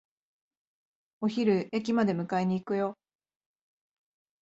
[1.21, 2.97] お昼、駅まで迎えに行くよ。